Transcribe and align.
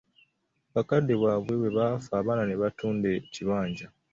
Bakadde 0.75 1.13
baabwe 1.21 1.53
bwe 1.59 1.69
baafa 1.77 2.11
abaana 2.21 2.51
baatunda 2.61 3.07
ekibanja. 3.17 3.87